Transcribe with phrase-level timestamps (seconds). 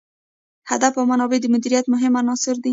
[0.71, 2.69] هدف او منابع د مدیریت مهم عناصر دي.